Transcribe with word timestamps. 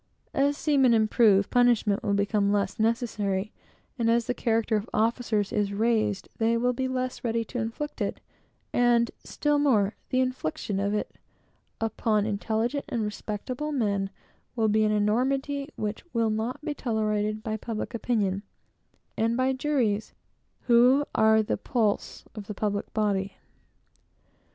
As 0.33 0.57
seamen 0.57 0.95
improve, 0.95 1.51
punishment 1.51 2.01
will 2.01 2.15
become 2.15 2.51
less 2.51 2.79
necessary; 2.79 3.53
and 3.99 4.09
as 4.09 4.25
the 4.25 4.33
character 4.33 4.75
of 4.75 4.89
officers 4.95 5.53
is 5.53 5.73
raised, 5.73 6.27
they 6.39 6.57
will 6.57 6.73
be 6.73 6.87
less 6.87 7.23
ready 7.23 7.45
to 7.45 7.59
inflict 7.59 8.01
it; 8.01 8.19
and, 8.73 9.11
still 9.23 9.59
more, 9.59 9.93
the 10.09 10.19
infliction 10.19 10.79
of 10.79 10.95
it 10.95 11.15
upon 11.79 12.25
intelligent 12.25 12.85
and 12.89 13.03
respectable 13.03 13.71
men, 13.71 14.09
will 14.55 14.69
be 14.69 14.83
an 14.83 14.91
enormity 14.91 15.69
which 15.75 16.03
will 16.15 16.31
not 16.31 16.65
be 16.65 16.73
tolerated 16.73 17.43
by 17.43 17.55
public 17.55 17.93
opinion, 17.93 18.41
and 19.15 19.37
by 19.37 19.53
juries, 19.53 20.15
who 20.61 21.05
are 21.13 21.43
the 21.43 21.57
pulse 21.57 22.23
of 22.33 22.47
the 22.47 22.55
body 22.55 22.87
politic. 22.95 23.33